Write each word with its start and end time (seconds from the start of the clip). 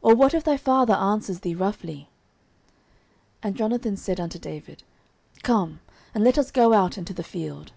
or 0.00 0.14
what 0.14 0.32
if 0.32 0.42
thy 0.42 0.56
father 0.56 0.94
answer 0.94 1.34
thee 1.34 1.54
roughly? 1.54 2.08
09:020:011 3.42 3.42
And 3.42 3.56
Jonathan 3.56 3.96
said 3.98 4.18
unto 4.18 4.38
David, 4.38 4.82
Come, 5.42 5.80
and 6.14 6.24
let 6.24 6.38
us 6.38 6.50
go 6.50 6.72
out 6.72 6.96
into 6.96 7.12
the 7.12 7.22
field. 7.22 7.72